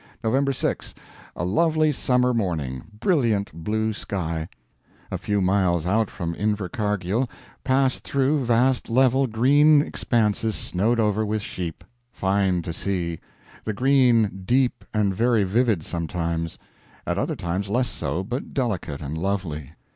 November 0.23 0.51
6. 0.51 0.95
A 1.35 1.45
lovely 1.45 1.91
summer 1.91 2.33
morning; 2.33 2.85
brilliant 3.01 3.53
blue 3.53 3.93
sky. 3.93 4.49
A 5.11 5.17
few 5.19 5.41
miles 5.41 5.85
out 5.85 6.09
from 6.09 6.33
Invercargill, 6.33 7.29
passed 7.63 8.03
through 8.03 8.43
vast 8.43 8.89
level 8.89 9.27
green 9.27 9.83
expanses 9.83 10.55
snowed 10.55 10.99
over 10.99 11.23
with 11.23 11.43
sheep. 11.43 11.83
Fine 12.11 12.63
to 12.63 12.73
see. 12.73 13.19
The 13.63 13.73
green, 13.73 14.41
deep 14.43 14.83
and 14.91 15.13
very 15.15 15.43
vivid 15.43 15.83
sometimes; 15.83 16.57
at 17.05 17.19
other 17.19 17.35
times 17.35 17.69
less 17.69 17.87
so, 17.87 18.23
but 18.23 18.55
delicate 18.55 19.01
and 19.01 19.15
lovely. 19.15 19.73